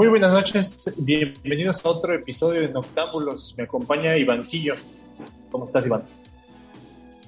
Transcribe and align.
Muy 0.00 0.08
buenas 0.08 0.32
noches, 0.32 0.94
bienvenidos 0.96 1.84
a 1.84 1.90
otro 1.90 2.14
episodio 2.14 2.62
de 2.62 2.70
Noctámbulos. 2.70 3.54
Me 3.58 3.64
acompaña 3.64 4.16
Ivancillo. 4.16 4.74
¿Cómo 5.52 5.64
estás, 5.64 5.84
Iván? 5.84 6.04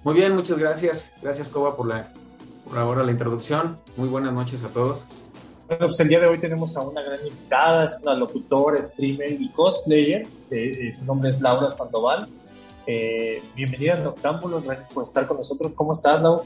Muy 0.02 0.14
bien, 0.14 0.34
muchas 0.34 0.56
gracias. 0.56 1.12
Gracias, 1.20 1.50
Coba, 1.50 1.76
por 1.76 1.86
la, 1.86 2.14
por 2.64 2.78
ahora 2.78 3.02
la 3.02 3.10
introducción. 3.10 3.76
Muy 3.98 4.08
buenas 4.08 4.32
noches 4.32 4.64
a 4.64 4.68
todos. 4.68 5.04
Bueno, 5.68 5.84
pues 5.84 6.00
el 6.00 6.08
día 6.08 6.18
de 6.18 6.28
hoy 6.28 6.40
tenemos 6.40 6.74
a 6.78 6.80
una 6.80 7.02
gran 7.02 7.18
invitada, 7.26 7.84
es 7.84 8.00
una 8.00 8.14
locutora, 8.14 8.82
streamer 8.82 9.32
y 9.32 9.50
cosplayer. 9.50 10.22
Eh, 10.50 10.88
eh, 10.88 10.92
su 10.94 11.04
nombre 11.04 11.28
es 11.28 11.42
Laura 11.42 11.68
Sandoval. 11.68 12.26
Eh, 12.86 13.42
bienvenida 13.54 13.96
a 13.96 13.98
Noctámbulos, 13.98 14.64
gracias 14.64 14.88
por 14.88 15.02
estar 15.02 15.26
con 15.26 15.36
nosotros. 15.36 15.74
¿Cómo 15.76 15.92
estás, 15.92 16.22
Laura? 16.22 16.44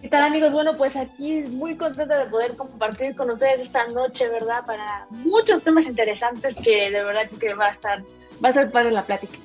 ¿Qué 0.00 0.08
tal 0.08 0.22
amigos? 0.22 0.52
Bueno, 0.52 0.76
pues 0.78 0.96
aquí 0.96 1.42
muy 1.50 1.76
contenta 1.76 2.16
de 2.16 2.30
poder 2.30 2.56
compartir 2.56 3.14
con 3.14 3.30
ustedes 3.30 3.60
esta 3.60 3.86
noche, 3.88 4.28
¿verdad? 4.28 4.64
Para 4.64 5.06
muchos 5.10 5.62
temas 5.62 5.86
interesantes 5.86 6.54
que 6.54 6.90
de 6.90 7.04
verdad 7.04 7.28
que 7.38 7.52
va 7.52 7.66
a 7.66 7.70
estar, 7.70 8.02
va 8.42 8.48
a 8.48 8.52
ser 8.52 8.70
padre 8.70 8.92
la 8.92 9.02
plática. 9.02 9.38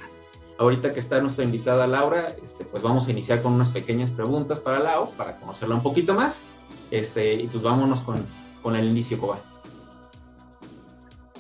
Ahorita 0.58 0.94
que 0.94 1.02
está 1.02 1.20
nuestra 1.20 1.44
invitada 1.44 1.86
Laura, 1.88 2.30
este, 2.42 2.64
pues 2.64 2.82
vamos 2.82 3.06
a 3.08 3.12
iniciar 3.12 3.42
con 3.42 3.52
unas 3.52 3.68
pequeñas 3.68 4.12
preguntas 4.12 4.62
para 4.62 4.80
Lau, 4.80 5.12
para 5.18 5.36
conocerla 5.36 5.76
un 5.76 5.84
poquito 5.84 6.14
más. 6.14 6.42
Este, 6.90 7.34
y 7.34 7.48
pues 7.48 7.62
vámonos 7.62 8.00
con, 8.00 8.26
con 8.64 8.78
el 8.78 8.86
inicio, 8.86 9.20
Cobal. 9.20 9.40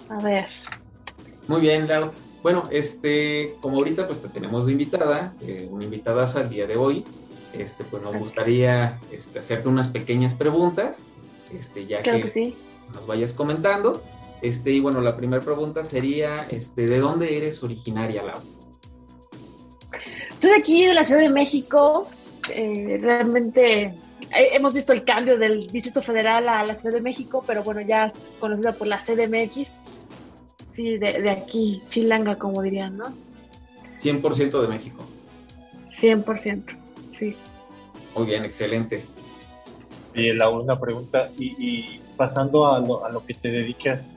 A 0.09 0.19
ver. 0.19 0.49
Muy 1.47 1.61
bien, 1.61 1.87
Lau. 1.87 2.11
Bueno, 2.43 2.63
este, 2.69 3.55
como 3.61 3.77
ahorita 3.77 4.05
pues 4.07 4.21
te 4.21 4.29
tenemos 4.29 4.65
de 4.65 4.73
invitada, 4.73 5.33
eh, 5.41 5.67
una 5.71 5.85
invitada 5.85 6.29
al 6.31 6.49
día 6.49 6.67
de 6.67 6.75
hoy, 6.75 7.05
este, 7.59 7.83
pues 7.83 8.03
nos 8.03 8.15
gustaría 8.15 8.99
este, 9.11 9.39
hacerte 9.39 9.67
unas 9.67 9.87
pequeñas 9.87 10.33
preguntas, 10.35 11.03
este, 11.57 11.85
ya 11.85 12.01
que, 12.01 12.53
nos 12.93 13.07
vayas 13.07 13.33
comentando. 13.33 14.01
Este, 14.41 14.71
y 14.71 14.79
bueno, 14.79 15.01
la 15.01 15.15
primera 15.15 15.41
pregunta 15.41 15.83
sería, 15.83 16.45
este, 16.49 16.87
¿de 16.87 16.99
dónde 16.99 17.37
eres 17.37 17.63
originaria, 17.63 18.23
Lau? 18.23 18.41
Soy 20.35 20.51
de 20.51 20.57
aquí, 20.57 20.85
de 20.85 20.93
la 20.93 21.03
Ciudad 21.03 21.21
de 21.21 21.29
México. 21.29 22.07
Eh, 22.53 22.99
realmente 23.01 23.93
hemos 24.31 24.73
visto 24.73 24.93
el 24.93 25.03
cambio 25.03 25.37
del 25.37 25.67
Distrito 25.67 26.01
Federal 26.01 26.47
a 26.49 26.63
la 26.63 26.75
Ciudad 26.75 26.95
de 26.95 27.01
México, 27.01 27.43
pero 27.47 27.63
bueno, 27.63 27.81
ya 27.81 28.11
conocida 28.39 28.73
por 28.73 28.87
la 28.87 28.99
CDMX. 28.99 29.71
Sí, 30.71 30.97
de, 30.97 31.21
de 31.21 31.29
aquí, 31.29 31.81
Chilanga, 31.87 32.35
como 32.35 32.61
dirían, 32.61 32.97
¿no? 32.97 33.13
100% 33.97 34.61
de 34.61 34.67
México. 34.67 35.05
100%, 35.91 36.75
sí. 37.17 37.35
Muy 38.15 38.25
bien, 38.25 38.45
excelente. 38.45 39.05
Y 40.13 40.33
la 40.33 40.49
una 40.49 40.79
pregunta, 40.79 41.29
y, 41.37 41.99
pasando 42.15 42.67
a 42.67 42.79
lo, 42.79 43.05
a 43.05 43.09
lo, 43.09 43.25
que 43.25 43.33
te 43.33 43.51
dedicas, 43.51 44.13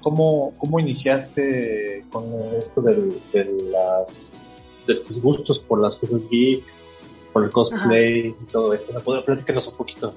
¿cómo, 0.00 0.54
cómo 0.58 0.78
iniciaste 0.78 2.04
con 2.10 2.32
esto 2.56 2.80
de, 2.82 3.20
de 3.32 3.44
las 3.70 4.56
de 4.86 4.94
tus 4.96 5.20
gustos 5.20 5.58
por 5.58 5.80
las 5.80 5.96
cosas 5.96 6.28
geek, 6.30 6.62
por 7.32 7.44
el 7.44 7.50
cosplay 7.50 8.28
y 8.28 8.44
todo 8.50 8.72
eso. 8.72 8.92
¿Me 8.94 9.00
puedo 9.00 9.24
platicarnos 9.24 9.68
un 9.68 9.76
poquito? 9.76 10.14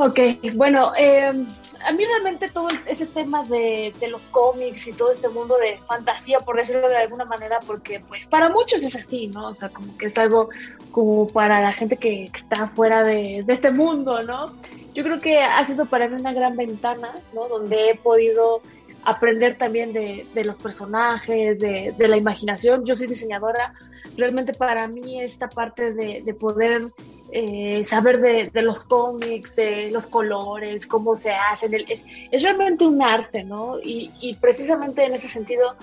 Ok, 0.00 0.20
bueno, 0.54 0.92
eh, 0.96 1.26
a 1.26 1.92
mí 1.92 2.04
realmente 2.04 2.48
todo 2.48 2.68
ese 2.86 3.04
tema 3.04 3.42
de, 3.46 3.92
los 4.08 4.22
cómics 4.28 4.86
y 4.86 4.92
todo 4.92 5.10
este 5.10 5.28
mundo 5.28 5.56
de 5.58 5.74
fantasía, 5.76 6.38
por 6.38 6.56
decirlo 6.56 6.88
de 6.88 6.98
alguna 6.98 7.24
manera, 7.24 7.58
porque 7.66 7.98
pues 8.06 8.28
para 8.28 8.48
muchos 8.48 8.80
es 8.84 8.94
así, 8.94 9.26
¿no? 9.26 9.48
O 9.48 9.54
sea, 9.54 9.70
como 9.70 9.98
que 9.98 10.06
es 10.06 10.16
algo 10.16 10.50
como 10.92 11.26
para 11.26 11.60
la 11.60 11.72
gente 11.72 11.96
que, 11.96 12.30
está 12.32 12.68
fuera 12.68 13.02
de, 13.02 13.44
este 13.48 13.72
mundo, 13.72 14.22
¿no? 14.22 14.54
Yo 14.94 15.02
creo 15.02 15.20
que 15.20 15.40
ha 15.40 15.66
sido 15.66 15.84
para 15.86 16.06
mí 16.06 16.14
una 16.20 16.32
gran 16.32 16.56
ventana, 16.56 17.10
¿no? 17.34 17.48
Donde 17.48 17.90
he 17.90 17.94
podido 17.96 18.62
aprender 19.02 19.58
también 19.58 19.92
de, 19.92 20.26
de 20.32 20.44
los 20.44 20.58
personajes, 20.58 21.58
de, 21.58 21.92
la 21.98 22.16
imaginación. 22.16 22.84
Yo 22.84 22.94
soy 22.94 23.08
diseñadora, 23.08 23.74
realmente 24.16 24.52
para 24.54 24.86
mí 24.86 25.20
esta 25.20 25.48
parte 25.48 25.92
de 25.92 26.34
poder 26.34 26.92
eh, 27.30 27.84
saber 27.84 28.20
de, 28.20 28.62
los 28.62 28.84
cómics, 28.84 29.54
de 29.54 29.90
los 29.90 30.06
colores, 30.06 30.86
cómo 30.86 31.14
se 31.14 31.30
hacen, 31.32 31.74
es, 31.74 32.04
es 32.30 32.42
realmente 32.42 32.86
un 32.86 33.02
arte, 33.02 33.44
¿no? 33.44 33.78
Y, 33.78 34.10
y, 34.20 34.34
precisamente 34.34 35.04
en 35.04 35.14
ese 35.14 35.28
sentido 35.28 35.76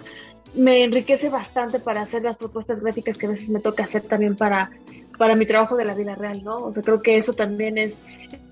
me 0.55 0.83
enriquece 0.83 1.29
bastante 1.29 1.79
para 1.79 2.01
hacer 2.01 2.23
las 2.23 2.37
propuestas 2.37 2.79
gráficas 2.79 3.17
que 3.17 3.27
a 3.27 3.29
veces 3.29 3.49
me 3.49 3.59
toca 3.59 3.83
hacer 3.83 4.03
también 4.03 4.35
para, 4.35 4.71
para 5.17 5.35
mi 5.35 5.45
trabajo 5.45 5.75
de 5.75 5.85
la 5.85 5.93
vida 5.93 6.15
real, 6.15 6.43
¿no? 6.43 6.63
O 6.63 6.73
sea, 6.73 6.81
creo 6.81 7.01
que 7.01 7.17
eso 7.17 7.33
también 7.33 7.77
es, 7.77 8.01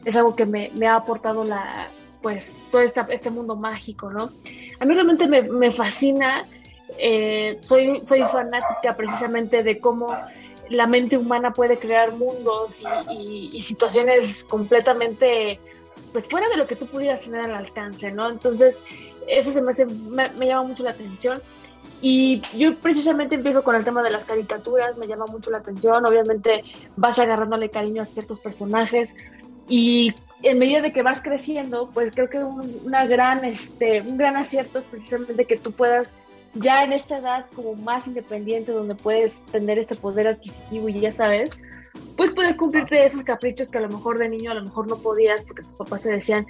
es 0.06 0.16
algo 0.16 0.36
que 0.36 0.46
me, 0.46 0.70
me 0.76 0.88
ha 0.88 0.96
aportado 0.96 1.44
la, 1.44 1.88
pues 2.22 2.56
todo 2.72 2.82
esta, 2.82 3.08
este 3.09 3.30
mundo 3.30 3.56
mágico, 3.56 4.12
¿no? 4.12 4.32
A 4.80 4.86
mí 4.86 4.94
realmente 4.94 5.28
me, 5.28 5.42
me 5.42 5.72
fascina, 5.72 6.46
eh, 6.98 7.58
soy, 7.62 8.02
soy 8.03 8.22
fanática 8.24 8.96
precisamente 8.96 9.64
de 9.64 9.80
cómo 9.80 10.16
la 10.73 10.88
mente 10.88 11.17
humana 11.17 11.53
puede 11.53 11.78
crear 11.78 12.13
mundos 12.13 12.84
y, 13.11 13.59
situaciones 13.61 14.44
completamente, 14.44 15.59
pues 16.11 16.28
fuera 16.28 16.50
de 16.50 16.57
lo 16.57 16.67
que 16.67 16.75
tú 16.75 16.88
pudieras 16.88 17.22
tener 17.22 17.41
al 17.41 17.53
alcance, 17.53 18.11
¿no? 18.11 18.29
Entonces, 18.29 18.79
eso 19.28 19.51
se 19.51 19.61
me, 19.61 19.72
hace, 19.72 19.85
me, 19.85 20.47
llama 20.47 20.63
mucho 20.63 20.84
la 20.84 20.91
atención. 20.91 21.41
Y 22.01 22.41
yo 22.57 22.75
precisamente 22.75 23.35
empiezo 23.35 23.63
con 23.63 23.75
el 23.75 23.85
tema 23.85 24.03
de 24.03 24.09
las 24.09 24.25
caricaturas, 24.25 24.97
me 24.97 25.07
llama 25.07 25.25
mucho 25.25 25.51
la 25.51 25.59
atención, 25.59 26.06
obviamente 26.06 26.63
vas 26.97 27.17
agarrándole 27.17 27.69
cariño 27.69 28.01
a 28.01 28.05
ciertos 28.05 28.41
personajes 28.41 29.16
y 29.69 30.13
en 30.41 30.59
medida 30.59 30.81
de 30.81 30.91
que 30.91 31.01
vas 31.01 31.22
creciendo, 31.22 31.90
pues 31.94 32.11
creo 32.11 32.29
que 32.29 32.44
un, 32.44 32.81
una 32.84 33.05
gran, 33.05 33.45
este, 33.45 34.01
un 34.01 34.17
gran 34.17 34.35
acierto 34.35 34.79
es 34.79 34.88
precisamente 34.88 35.45
que 35.45 35.55
tú 35.55 35.72
puedas 35.72 36.13
ya 36.56 36.84
en 36.84 36.94
esta 36.94 37.18
edad 37.18 37.46
como 37.56 37.75
más 37.75 38.08
independiente, 38.08 38.72
donde 38.72 38.96
puedes 38.96 39.41
tener 39.52 39.80
este 39.80 39.96
poder 39.96 40.28
adquisitivo 40.28 40.90
y 40.90 41.00
ya 41.00 41.12
sabes, 41.12 41.59
pues 42.16 42.31
puedes 42.31 42.56
cumplirte 42.56 43.06
esos 43.06 43.24
caprichos 43.24 43.69
que 43.69 43.78
a 43.80 43.81
lo 43.81 43.90
mejor 43.90 44.18
de 44.18 44.30
niño 44.30 44.52
a 44.52 44.56
lo 44.56 44.64
mejor 44.64 44.88
no 44.88 44.97
podías 44.97 45.44
porque 45.46 45.64
tus 45.64 45.74
papás 45.74 46.03
te 46.03 46.12
decían, 46.12 46.46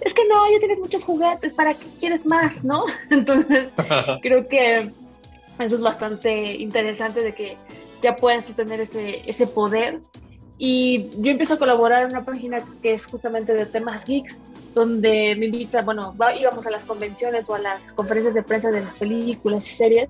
es 0.00 0.12
que 0.12 0.26
no, 0.26 0.50
ya 0.50 0.58
tienes 0.58 0.80
muchos 0.80 1.04
juguetes, 1.04 1.54
¿para 1.54 1.74
qué 1.74 1.86
quieres 1.98 2.26
más? 2.26 2.64
¿No? 2.64 2.84
Entonces, 3.10 3.68
creo 4.22 4.48
que 4.48 4.90
eso 5.58 5.76
es 5.76 5.82
bastante 5.82 6.56
interesante 6.56 7.20
de 7.20 7.32
que 7.32 7.56
ya 8.02 8.16
puedas 8.16 8.44
tener 8.56 8.80
ese, 8.80 9.22
ese 9.28 9.46
poder 9.46 10.00
y 10.58 11.08
yo 11.20 11.30
empiezo 11.30 11.54
a 11.54 11.58
colaborar 11.58 12.04
en 12.04 12.10
una 12.10 12.24
página 12.24 12.58
que 12.82 12.92
es 12.92 13.06
justamente 13.06 13.54
de 13.54 13.66
temas 13.66 14.04
geeks, 14.04 14.44
donde 14.74 15.36
me 15.38 15.46
invita, 15.46 15.82
bueno, 15.82 16.14
íbamos 16.38 16.66
a 16.66 16.70
las 16.70 16.84
convenciones 16.84 17.48
o 17.48 17.54
a 17.54 17.58
las 17.58 17.92
conferencias 17.92 18.34
de 18.34 18.42
prensa 18.42 18.70
de 18.70 18.80
las 18.80 18.94
películas 18.94 19.70
y 19.70 19.74
series, 19.74 20.08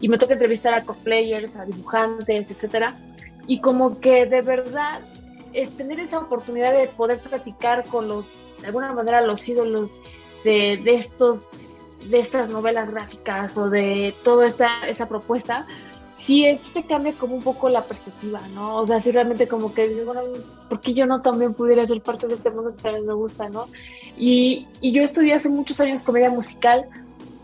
y 0.00 0.08
me 0.08 0.16
toca 0.16 0.34
entrevistar 0.34 0.74
a 0.74 0.84
cosplayers, 0.84 1.56
a 1.56 1.64
dibujantes, 1.64 2.50
etcétera. 2.50 2.94
Y 3.46 3.60
como 3.60 4.00
que 4.00 4.26
de 4.26 4.42
verdad 4.42 5.00
es 5.52 5.70
tener 5.76 5.98
esa 6.00 6.18
oportunidad 6.18 6.72
de 6.72 6.86
poder 6.88 7.18
platicar 7.18 7.84
con 7.84 8.08
los, 8.08 8.26
de 8.60 8.68
alguna 8.68 8.92
manera, 8.92 9.20
los 9.22 9.48
ídolos 9.48 9.90
de, 10.44 10.76
de 10.76 10.94
estos 10.94 11.46
de 12.04 12.18
estas 12.20 12.48
novelas 12.48 12.90
gráficas 12.90 13.56
o 13.56 13.68
de 13.68 14.14
toda 14.22 14.46
esta 14.46 14.86
esa 14.86 15.08
propuesta, 15.08 15.66
sí 16.26 16.58
te 16.74 16.82
cambia 16.82 17.12
como 17.12 17.36
un 17.36 17.42
poco 17.42 17.68
la 17.68 17.82
perspectiva, 17.82 18.40
¿no? 18.52 18.78
O 18.78 18.86
sea, 18.86 18.98
sí 19.00 19.12
realmente 19.12 19.46
como 19.46 19.72
que 19.72 19.88
dices, 19.88 20.04
bueno, 20.04 20.22
¿por 20.68 20.80
qué 20.80 20.92
yo 20.92 21.06
no 21.06 21.22
también 21.22 21.54
pudiera 21.54 21.86
ser 21.86 22.02
parte 22.02 22.26
de 22.26 22.34
este 22.34 22.50
mundo 22.50 22.72
si 22.72 22.78
también 22.78 23.06
me 23.06 23.14
gusta, 23.14 23.48
¿no? 23.48 23.66
Y, 24.18 24.66
y 24.80 24.90
yo 24.90 25.04
estudié 25.04 25.34
hace 25.34 25.48
muchos 25.48 25.78
años 25.78 26.02
comedia 26.02 26.28
musical, 26.28 26.88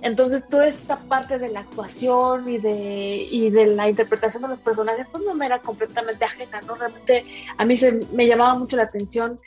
entonces 0.00 0.48
toda 0.48 0.66
esta 0.66 0.98
parte 0.98 1.38
de 1.38 1.48
la 1.50 1.60
actuación 1.60 2.48
y 2.48 2.58
de, 2.58 3.28
y 3.30 3.50
de 3.50 3.66
la 3.66 3.88
interpretación 3.88 4.42
de 4.42 4.48
los 4.48 4.58
personajes, 4.58 5.06
pues 5.12 5.22
no 5.22 5.32
me 5.36 5.46
era 5.46 5.60
completamente 5.60 6.24
ajena, 6.24 6.60
¿no? 6.62 6.74
Realmente 6.74 7.24
a 7.56 7.64
mí 7.64 7.76
se 7.76 7.92
me 8.12 8.26
llamaba 8.26 8.56
mucho 8.56 8.76
la 8.76 8.82
atención 8.82 9.38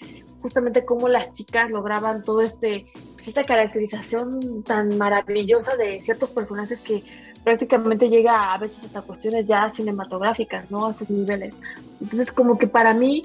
justamente 0.41 0.85
cómo 0.85 1.09
las 1.09 1.33
chicas 1.33 1.71
lograban 1.71 2.23
todo 2.23 2.41
este, 2.41 2.85
pues 3.15 3.27
esta 3.27 3.43
caracterización 3.43 4.63
tan 4.63 4.95
maravillosa 4.97 5.75
de 5.75 5.99
ciertos 5.99 6.31
personajes 6.31 6.79
que 6.81 7.03
prácticamente 7.45 8.09
llega 8.09 8.53
a 8.53 8.57
veces 8.57 8.83
hasta 8.83 9.03
cuestiones 9.03 9.45
ya 9.45 9.69
cinematográficas, 9.69 10.69
¿no? 10.71 10.87
A 10.87 10.91
esos 10.91 11.11
niveles. 11.11 11.53
Entonces, 12.01 12.31
como 12.31 12.57
que 12.57 12.67
para 12.67 12.93
mí 12.93 13.21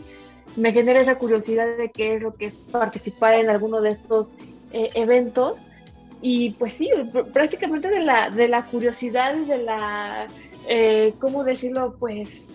me 0.56 0.72
genera 0.72 1.00
esa 1.00 1.17
curiosidad 1.17 1.67
de 1.78 1.90
qué 1.90 2.14
es 2.14 2.22
lo 2.22 2.34
que 2.34 2.46
es 2.46 2.56
participar 2.56 3.34
en 3.34 3.49
alguno 3.49 3.81
de 3.81 3.88
estos 3.88 4.32
eh, 4.72 4.88
eventos. 4.94 5.56
Y 6.20 6.50
pues 6.50 6.75
sí, 6.75 6.90
prácticamente 7.32 7.88
de 7.88 8.00
la, 8.00 8.28
de 8.28 8.46
la 8.46 8.62
curiosidad 8.64 9.34
y 9.34 9.46
de 9.46 9.62
la, 9.62 10.26
eh, 10.69 11.14
¿cómo 11.19 11.43
decirlo? 11.43 11.96
Pues 11.99 12.50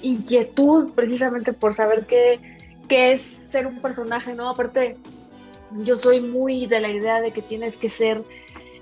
inquietud 0.00 0.92
precisamente 0.94 1.52
por 1.52 1.74
saber 1.74 2.06
qué, 2.06 2.40
qué 2.88 3.12
es 3.12 3.20
ser 3.20 3.66
un 3.66 3.76
personaje, 3.82 4.32
¿no? 4.32 4.48
Aparte, 4.48 4.96
yo 5.84 5.98
soy 5.98 6.22
muy 6.22 6.64
de 6.64 6.80
la 6.80 6.88
idea 6.88 7.20
de 7.20 7.32
que 7.32 7.42
tienes 7.42 7.76
que 7.76 7.90
ser 7.90 8.22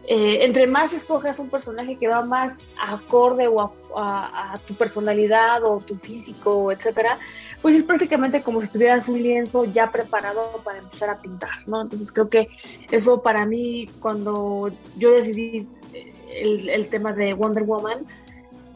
eh, 0.07 0.45
entre 0.45 0.67
más 0.67 0.93
escojas 0.93 1.39
un 1.39 1.51
personaje 1.51 1.97
que 1.97 2.09
va 2.09 2.23
más 2.23 2.59
acorde 2.81 3.47
o 3.49 3.73
a, 3.97 4.59
tu 4.67 4.75
personalidad 4.75 5.63
o 5.65 5.79
tu 5.81 5.97
físico, 5.97 6.73
etcétera, 6.73 7.19
pues 7.63 7.77
es 7.77 7.83
prácticamente 7.83 8.43
como 8.43 8.63
si 8.63 8.69
tuvieras 8.69 9.09
un 9.09 9.23
lienzo 9.23 9.65
ya 9.65 9.91
preparado 9.91 10.61
para 10.65 10.79
empezar 10.79 11.11
a 11.11 11.19
pintar, 11.19 11.67
¿no? 11.67 11.83
Entonces 11.83 12.13
creo 12.13 12.29
que 12.29 12.49
eso 12.91 13.23
para 13.23 13.45
mí, 13.45 13.91
cuando 14.01 14.71
yo 14.97 15.13
decidí 15.13 15.69
el, 16.35 16.69
el 16.69 16.89
tema 16.89 17.13
de 17.13 17.35
Wonder 17.35 17.65
Woman, 17.65 18.07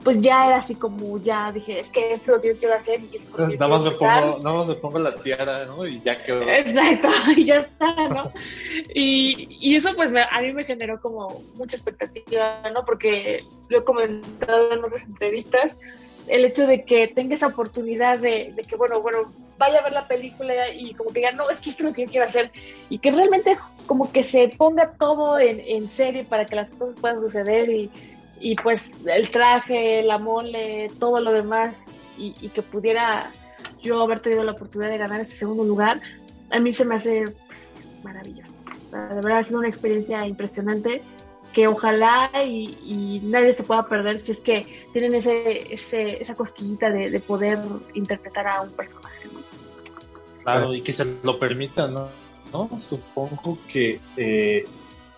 pues 0.05 0.21
ya 0.21 0.47
era 0.47 0.57
así 0.59 0.75
como, 0.75 1.19
ya 1.19 1.51
dije, 1.51 1.81
es 1.81 1.89
que 1.89 2.13
esto 2.13 2.33
es 2.33 2.37
lo 2.37 2.43
que 2.43 2.49
yo 2.49 2.59
quiero 2.59 2.75
hacer 2.75 3.01
y 3.01 3.17
es 3.17 3.27
nada, 3.59 3.69
más 3.69 3.83
me 3.83 3.91
pongo, 3.91 4.39
nada 4.43 4.57
más 4.59 4.69
me 4.69 4.75
pongo 4.75 4.99
la 4.99 5.15
tiara, 5.17 5.65
¿no? 5.65 5.87
Y 5.87 6.01
ya 6.03 6.23
quedó. 6.23 6.43
Exacto, 6.43 7.09
y 7.37 7.45
ya 7.45 7.57
está, 7.57 8.09
¿no? 8.09 8.31
Y, 8.95 9.49
y 9.61 9.77
eso 9.77 9.91
pues 9.97 10.15
a 10.15 10.41
mí 10.43 10.53
me 10.53 10.65
generó 10.65 11.01
como 11.01 11.43
mucha 11.55 11.77
expectativa, 11.77 12.61
¿no? 12.75 12.85
Porque 12.85 13.45
lo 13.69 13.79
he 13.79 13.85
comentado 13.85 14.73
en 14.73 14.85
otras 14.85 15.05
entrevistas, 15.05 15.77
el 16.29 16.45
hecho 16.45 16.67
de 16.67 16.85
que 16.85 17.09
tenga 17.09 17.35
esa 17.35 17.47
oportunidad 17.47 18.19
de, 18.19 18.53
de, 18.55 18.63
que, 18.63 18.77
bueno, 18.77 19.01
bueno, 19.01 19.33
vaya 19.57 19.79
a 19.79 19.83
ver 19.83 19.93
la 19.93 20.07
película 20.07 20.69
y 20.71 20.95
como 20.95 21.11
que 21.11 21.21
diga, 21.21 21.33
no, 21.33 21.49
es 21.49 21.61
que 21.61 21.71
esto 21.71 21.83
es 21.83 21.89
lo 21.89 21.95
que 21.95 22.05
yo 22.05 22.11
quiero 22.11 22.27
hacer, 22.27 22.51
y 22.91 22.99
que 22.99 23.11
realmente 23.11 23.57
como 23.87 24.13
que 24.13 24.23
se 24.23 24.49
ponga 24.49 24.93
todo 24.99 25.39
en, 25.39 25.61
en 25.61 25.89
serie 25.89 26.25
para 26.25 26.45
que 26.45 26.57
las 26.57 26.71
cosas 26.71 26.95
puedan 27.01 27.21
suceder 27.21 27.69
y 27.71 27.91
y 28.45 28.57
pues 28.57 28.91
el 29.07 29.31
traje, 29.31 30.03
la 30.03 30.19
mole, 30.19 30.91
todo 31.01 31.19
lo 31.19 31.33
demás, 31.33 31.75
y, 32.19 32.31
que 32.51 32.61
pudiera 32.61 33.31
yo 33.81 34.03
haber 34.03 34.21
tenido 34.21 34.45
la 34.45 34.53
oportunidad 34.53 34.91
de 34.91 34.99
ganar 34.99 35.23
ese 35.23 35.35
segundo 35.35 35.65
lugar, 35.65 36.03
a 36.51 36.61
mí 36.61 36.71
se 36.71 36.85
me 36.85 36.97
hace 36.97 37.25
pues, 37.25 37.71
maravilloso. 38.05 38.53
De 38.93 39.15
verdad 39.15 39.39
ha 39.39 39.43
sido 39.43 39.61
una 39.61 39.69
experiencia 39.69 40.27
impresionante 40.27 41.01
que 41.55 41.69
ojalá 41.69 42.31
y, 42.45 43.23
nadie 43.25 43.55
se 43.55 43.63
pueda 43.63 43.89
perder 43.89 44.21
si 44.21 44.33
es 44.33 44.43
que 44.43 44.85
tienen 44.93 45.15
ese, 45.15 45.73
ese 45.73 46.23
esa 46.23 46.35
cosquillita 46.35 46.91
de, 46.91 47.19
poder 47.21 47.59
interpretar 47.95 48.47
a 48.47 48.61
un 48.61 48.73
personaje. 48.73 49.27
Claro, 50.43 50.75
y 50.75 50.83
que 50.83 50.93
se 50.93 51.07
lo 51.23 51.39
permitan, 51.39 51.95
¿no? 51.95 52.09
¿No? 52.53 52.69
Supongo 52.79 53.57
que 53.67 54.01
eh, 54.19 54.67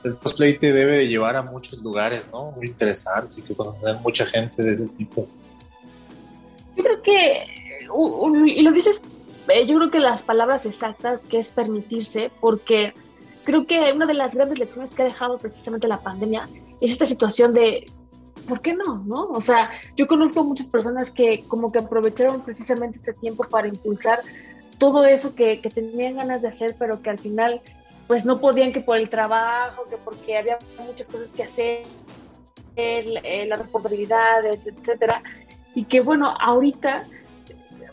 el 0.07 0.17
cosplay 0.17 0.59
te 0.59 0.73
debe 0.73 0.99
de 0.99 1.09
llevar 1.09 1.37
a 1.37 1.43
muchos 1.43 1.83
lugares, 1.83 2.31
¿no? 2.33 2.53
Muy 2.53 2.69
interesantes 2.69 3.39
y 3.39 3.43
que 3.43 3.55
conocer 3.55 3.97
mucha 4.03 4.25
gente 4.25 4.63
de 4.63 4.73
ese 4.73 4.95
tipo. 4.95 5.29
Yo 6.77 6.85
creo 6.85 7.03
que, 7.03 7.47
y 8.47 8.63
lo 8.63 8.73
dices, 8.73 9.03
eh, 9.49 9.67
yo 9.67 9.77
creo 9.77 9.91
que 9.91 9.99
las 9.99 10.23
palabras 10.23 10.67
exactas 10.67 11.23
que 11.25 11.39
es 11.39 11.49
permitirse, 11.49 12.31
porque 12.41 12.95
creo 13.45 13.67
que 13.67 13.93
una 13.93 14.07
de 14.07 14.15
las 14.15 14.35
grandes 14.35 14.59
lecciones 14.59 14.93
que 14.93 15.03
ha 15.03 15.07
dejado 15.07 15.39
precisamente 15.39 15.89
la 15.89 16.01
pandemia 16.01 16.49
es 16.81 16.93
esta 16.93 17.07
situación 17.07 17.55
de, 17.55 17.87
¿por 18.49 18.61
qué 18.61 18.75
no? 18.75 19.05
¿no? 19.07 19.29
O 19.29 19.41
sea, 19.41 19.71
yo 19.97 20.07
conozco 20.07 20.45
muchas 20.45 20.67
personas 20.67 21.11
que 21.11 21.45
como 21.49 21.73
que 21.73 21.79
aprovecharon 21.79 22.43
precisamente 22.43 22.99
este 22.99 23.13
tiempo 23.13 23.45
para 23.45 23.69
impulsar 23.69 24.21
todo 24.79 25.05
eso 25.05 25.35
que, 25.35 25.61
que 25.61 25.71
tenían 25.71 26.17
ganas 26.17 26.43
de 26.43 26.49
hacer, 26.49 26.77
pero 26.79 27.01
que 27.01 27.11
al 27.11 27.19
final 27.19 27.63
pues 28.07 28.25
no 28.25 28.41
podían 28.41 28.73
que 28.73 28.81
por 28.81 28.97
el 28.97 29.09
trabajo, 29.09 29.85
que 29.91 29.97
porque 29.97 30.39
había 30.39 30.59
muchas 30.85 31.09
cosas 31.09 31.31
que 31.31 31.43
hacer, 31.43 31.83
eh, 32.77 33.47
las 33.49 33.59
responsabilidades, 33.59 34.67
etcétera. 34.67 35.23
Y 35.75 35.85
que 35.85 36.01
bueno, 36.01 36.35
ahorita, 36.41 37.07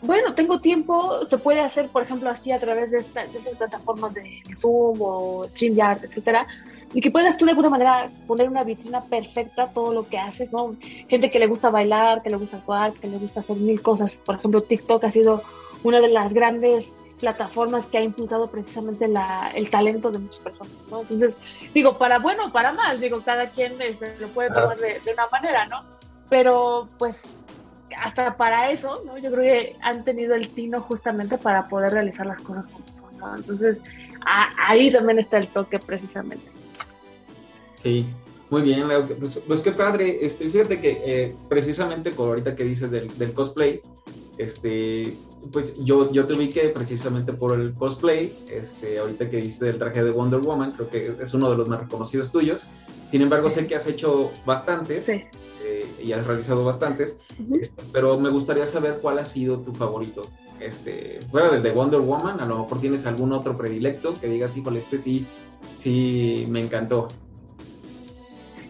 bueno, 0.02 0.34
tengo 0.34 0.60
tiempo, 0.60 1.24
se 1.24 1.38
puede 1.38 1.60
hacer, 1.60 1.88
por 1.88 2.02
ejemplo, 2.02 2.30
así 2.30 2.52
a 2.52 2.58
través 2.58 2.90
de, 2.90 2.98
estas 2.98 3.28
plataformas 3.58 4.14
de 4.14 4.42
Zoom 4.54 4.98
o 5.00 5.46
StreamYard, 5.48 6.04
etcétera, 6.04 6.46
y 6.92 7.00
que 7.00 7.10
puedas 7.10 7.36
tú 7.36 7.44
de 7.44 7.50
alguna 7.50 7.70
manera 7.70 8.08
poner 8.26 8.48
una 8.48 8.62
vitrina 8.62 9.02
perfecta 9.02 9.68
todo 9.68 9.92
lo 9.92 10.08
que 10.08 10.18
haces, 10.18 10.52
¿no? 10.52 10.76
Gente 11.08 11.28
que 11.28 11.40
le 11.40 11.48
gusta 11.48 11.68
bailar, 11.68 12.22
que 12.22 12.30
le 12.30 12.36
gusta 12.36 12.58
actuar, 12.58 12.92
que 12.92 13.08
le 13.08 13.18
gusta 13.18 13.40
hacer 13.40 13.56
mil 13.56 13.82
cosas. 13.82 14.20
Por 14.24 14.36
ejemplo, 14.36 14.60
TikTok 14.60 15.02
ha 15.02 15.10
sido 15.10 15.42
una 15.82 16.00
de 16.00 16.08
las 16.08 16.32
grandes 16.32 16.94
plataformas 17.20 17.86
que 17.86 17.98
ha 17.98 18.02
impulsado 18.02 18.50
precisamente 18.50 19.08
la, 19.08 19.50
el 19.54 19.70
talento 19.70 20.10
de 20.10 20.18
muchas 20.18 20.40
personas, 20.40 20.72
¿no? 20.90 21.02
Entonces, 21.02 21.36
digo, 21.72 21.96
para 21.96 22.18
bueno 22.18 22.46
o 22.46 22.52
para 22.52 22.72
mal, 22.72 23.00
digo, 23.00 23.20
cada 23.24 23.50
quien 23.50 23.76
se 23.78 24.18
lo 24.20 24.28
puede 24.28 24.48
tomar 24.48 24.76
de, 24.76 25.00
una 25.12 25.26
manera, 25.30 25.66
¿no? 25.66 25.82
Pero, 26.28 26.88
pues, 26.98 27.22
hasta 27.96 28.36
para 28.36 28.70
eso, 28.70 29.02
¿no? 29.06 29.18
Yo 29.18 29.30
creo 29.30 29.42
que 29.42 29.76
han 29.82 30.04
tenido 30.04 30.34
el 30.34 30.48
tino 30.50 30.80
justamente 30.80 31.38
para 31.38 31.68
poder 31.68 31.92
realizar 31.92 32.26
las 32.26 32.40
cosas 32.40 32.68
como 32.68 32.92
son, 32.92 33.16
¿no? 33.18 33.36
Entonces, 33.36 33.82
ahí 34.26 34.90
también 34.90 35.18
está 35.18 35.38
el 35.38 35.48
toque 35.48 35.78
precisamente. 35.78 36.50
Sí, 37.76 38.06
muy 38.50 38.62
bien, 38.62 38.88
pues, 39.18 39.38
pues, 39.46 39.60
qué 39.60 39.72
padre, 39.72 40.24
este, 40.24 40.48
fíjate 40.50 40.80
que 40.80 41.00
eh, 41.04 41.36
precisamente 41.48 42.12
con 42.12 42.28
ahorita 42.28 42.56
que 42.56 42.64
dices 42.64 42.90
del, 42.90 43.16
del 43.18 43.32
cosplay, 43.32 43.80
este, 44.38 45.16
pues 45.52 45.74
yo, 45.78 46.10
yo 46.12 46.24
te 46.24 46.34
ubiqué 46.34 46.68
precisamente 46.70 47.32
por 47.32 47.58
el 47.58 47.74
cosplay, 47.74 48.32
este, 48.50 48.98
ahorita 48.98 49.30
que 49.30 49.38
dices 49.38 49.62
el 49.62 49.78
traje 49.78 50.02
de 50.02 50.10
Wonder 50.10 50.40
Woman, 50.40 50.72
creo 50.72 50.88
que 50.88 51.14
es 51.20 51.34
uno 51.34 51.50
de 51.50 51.56
los 51.56 51.68
más 51.68 51.80
reconocidos 51.80 52.30
tuyos. 52.30 52.64
Sin 53.10 53.22
embargo, 53.22 53.48
sé 53.48 53.66
que 53.66 53.76
has 53.76 53.86
hecho 53.86 54.32
bastantes 54.44 55.08
eh, 55.08 55.22
y 56.02 56.12
has 56.12 56.26
realizado 56.26 56.64
bastantes, 56.64 57.16
este, 57.60 57.82
pero 57.92 58.18
me 58.18 58.30
gustaría 58.30 58.66
saber 58.66 58.98
cuál 59.00 59.18
ha 59.18 59.24
sido 59.24 59.60
tu 59.60 59.72
favorito. 59.72 60.22
Este, 60.60 61.20
fuera 61.30 61.50
del 61.50 61.62
de 61.62 61.70
Wonder 61.70 62.00
Woman, 62.00 62.40
a 62.40 62.46
lo 62.46 62.60
mejor 62.60 62.80
tienes 62.80 63.06
algún 63.06 63.32
otro 63.32 63.56
predilecto 63.56 64.18
que 64.20 64.28
digas, 64.28 64.56
híjole, 64.56 64.80
este 64.80 64.98
sí, 64.98 65.26
sí 65.76 66.46
me 66.48 66.60
encantó. 66.60 67.08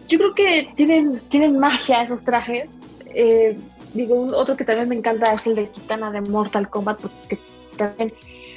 Yo 0.07 0.17
creo 0.19 0.33
que 0.33 0.69
tienen, 0.75 1.19
tienen 1.29 1.57
magia 1.57 2.03
esos 2.03 2.23
trajes. 2.23 2.71
Eh, 3.07 3.57
digo, 3.95 4.27
otro 4.35 4.55
que 4.55 4.65
también 4.65 4.89
me 4.89 4.95
encanta 4.95 5.33
es 5.33 5.47
el 5.47 5.55
de 5.55 5.69
Kitana 5.69 6.11
de 6.11 6.21
Mortal 6.21 6.69
Kombat, 6.69 7.01
porque 7.01 7.39
también 7.77 8.13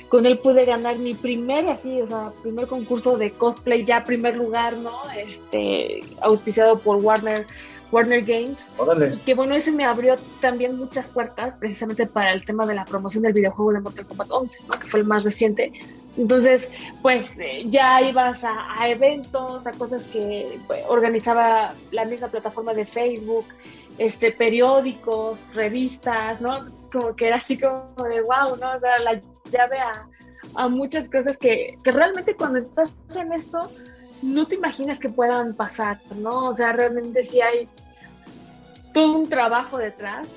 con 0.08 0.26
él 0.26 0.38
pude 0.38 0.64
ganar 0.64 0.98
mi 0.98 1.14
primer, 1.14 1.68
así, 1.68 2.00
o 2.00 2.06
sea, 2.06 2.32
primer 2.42 2.66
concurso 2.66 3.16
de 3.16 3.30
cosplay, 3.30 3.84
ya 3.84 4.04
primer 4.04 4.36
lugar, 4.36 4.74
¿no? 4.76 4.92
Este, 5.16 6.02
auspiciado 6.22 6.78
por 6.78 6.96
Warner, 6.96 7.46
Warner 7.92 8.22
Games. 8.22 8.74
Órale. 8.78 9.14
Y 9.14 9.18
que 9.18 9.34
bueno, 9.34 9.54
ese 9.54 9.70
me 9.70 9.84
abrió 9.84 10.16
también 10.40 10.76
muchas 10.76 11.10
puertas, 11.10 11.56
precisamente 11.56 12.06
para 12.06 12.32
el 12.32 12.44
tema 12.44 12.66
de 12.66 12.74
la 12.74 12.84
promoción 12.84 13.22
del 13.22 13.34
videojuego 13.34 13.72
de 13.72 13.80
Mortal 13.80 14.06
Kombat 14.06 14.30
11, 14.30 14.58
¿no? 14.66 14.80
Que 14.80 14.88
fue 14.88 15.00
el 15.00 15.06
más 15.06 15.24
reciente. 15.24 15.72
Entonces, 16.16 16.70
pues 17.00 17.34
ya 17.66 18.02
ibas 18.02 18.42
a, 18.44 18.80
a 18.80 18.88
eventos, 18.88 19.64
a 19.66 19.72
cosas 19.72 20.04
que 20.04 20.58
pues, 20.66 20.82
organizaba 20.88 21.74
la 21.92 22.04
misma 22.06 22.28
plataforma 22.28 22.74
de 22.74 22.86
Facebook, 22.86 23.44
este, 23.98 24.32
periódicos, 24.32 25.38
revistas, 25.54 26.40
¿no? 26.40 26.66
Como 26.90 27.14
que 27.14 27.26
era 27.26 27.36
así 27.36 27.58
como 27.58 27.92
de 28.04 28.22
wow, 28.22 28.56
¿no? 28.56 28.74
O 28.74 28.80
sea, 28.80 28.98
la 29.00 29.20
llave 29.50 29.78
a, 29.78 30.08
a 30.54 30.68
muchas 30.68 31.08
cosas 31.08 31.36
que, 31.36 31.78
que, 31.82 31.90
realmente 31.90 32.34
cuando 32.34 32.58
estás 32.58 32.92
en 33.16 33.32
esto 33.32 33.70
no 34.22 34.46
te 34.46 34.54
imaginas 34.54 34.98
que 34.98 35.08
puedan 35.08 35.54
pasar, 35.54 35.98
¿no? 36.16 36.48
O 36.48 36.54
sea, 36.54 36.72
realmente 36.72 37.22
sí 37.22 37.40
hay 37.40 37.68
todo 38.92 39.18
un 39.18 39.28
trabajo 39.28 39.78
detrás 39.78 40.28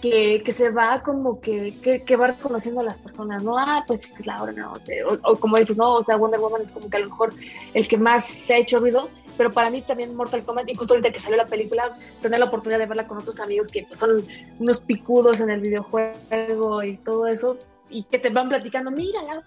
que, 0.00 0.42
que 0.44 0.52
se 0.52 0.70
va 0.70 1.02
como 1.02 1.40
que, 1.40 1.74
que, 1.82 2.02
que, 2.02 2.16
va 2.16 2.28
reconociendo 2.28 2.80
a 2.80 2.84
las 2.84 2.98
personas, 2.98 3.42
¿no? 3.42 3.58
Ah, 3.58 3.84
pues 3.86 4.12
es 4.12 4.26
la 4.26 4.42
hora, 4.42 4.52
no, 4.52 4.72
o, 4.72 5.32
o, 5.32 5.36
como 5.36 5.56
dices, 5.56 5.76
no, 5.76 5.94
o 5.94 6.04
sea, 6.04 6.16
Wonder 6.16 6.40
Woman 6.40 6.62
es 6.62 6.72
como 6.72 6.90
que 6.90 6.96
a 6.96 7.00
lo 7.00 7.08
mejor 7.08 7.34
el 7.72 7.88
que 7.88 7.96
más 7.96 8.24
se 8.24 8.54
ha 8.54 8.58
hecho 8.58 8.78
ruido, 8.78 9.08
pero 9.36 9.52
para 9.52 9.70
mí 9.70 9.82
también 9.82 10.14
Mortal 10.14 10.44
Kombat, 10.44 10.68
y 10.68 10.74
justo 10.74 10.94
ahorita 10.94 11.12
que 11.12 11.18
salió 11.18 11.36
la 11.36 11.46
película, 11.46 11.90
tener 12.22 12.38
la 12.38 12.46
oportunidad 12.46 12.78
de 12.78 12.86
verla 12.86 13.06
con 13.06 13.18
otros 13.18 13.40
amigos 13.40 13.68
que 13.68 13.84
pues, 13.84 13.98
son 13.98 14.24
unos 14.58 14.80
picudos 14.80 15.40
en 15.40 15.50
el 15.50 15.60
videojuego 15.60 16.82
y 16.82 16.96
todo 16.98 17.26
eso, 17.26 17.58
y 17.90 18.04
que 18.04 18.18
te 18.18 18.30
van 18.30 18.48
platicando, 18.48 18.90
mírala. 18.90 19.42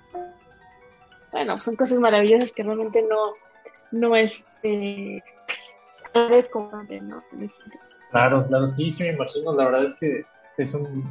Bueno, 1.32 1.62
son 1.62 1.76
cosas 1.76 2.00
maravillosas 2.00 2.52
que 2.52 2.64
realmente 2.64 3.02
no, 3.02 3.34
no 3.92 4.16
es, 4.16 4.44
eh, 4.64 5.22
es 6.14 6.50
como 6.50 6.72
¿no? 6.72 7.24
Claro, 8.12 8.46
claro, 8.48 8.66
sí, 8.66 8.90
sí 8.90 9.04
me 9.04 9.10
imagino, 9.10 9.54
la 9.54 9.66
verdad 9.66 9.84
es 9.84 9.98
que 10.00 10.26
es 10.58 10.74
un, 10.74 11.06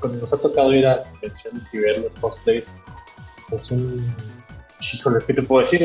cuando 0.00 0.20
nos 0.20 0.32
ha 0.32 0.40
tocado 0.40 0.72
ir 0.72 0.86
a 0.86 1.02
convenciones 1.02 1.74
y 1.74 1.78
ver 1.78 1.98
los 1.98 2.16
cosplays, 2.16 2.76
es 3.50 3.70
un, 3.70 4.14
híjole, 4.80 5.18
que 5.26 5.34
te 5.34 5.42
puedo 5.42 5.60
decir, 5.60 5.82